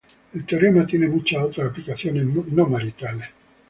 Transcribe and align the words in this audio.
El 0.33 0.47
teorema 0.47 0.83
tiene 0.87 1.07
muchas 1.07 1.43
otras 1.43 1.69
aplicaciones 1.69 2.25
"no 2.25 2.65
maritales". 2.65 3.29